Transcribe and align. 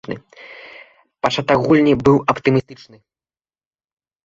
Пачатак 1.25 1.59
гульні 1.67 1.93
быў 2.09 2.17
аптымістычны. 2.35 2.97